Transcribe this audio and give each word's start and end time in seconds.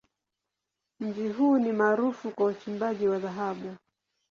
Mji 0.99 1.29
huu 1.29 1.57
ni 1.57 1.71
maarufu 1.71 2.31
kwa 2.31 2.45
uchimbaji 2.45 3.07
wa 3.07 3.19
dhahabu. 3.19 3.75